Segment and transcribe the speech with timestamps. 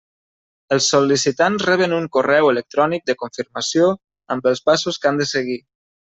[0.77, 3.93] Els sol·licitants reben un correu electrònic de confirmació
[4.37, 5.61] amb els passos que han de seguir.